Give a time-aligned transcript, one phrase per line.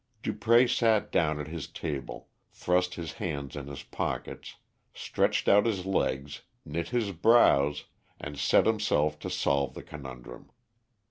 [0.23, 4.55] Dupré sat down at his table, thrust his hands in his pockets,
[4.95, 7.85] stretched out his legs, knit his brows,
[8.19, 10.49] and set himself to solve the conundrum.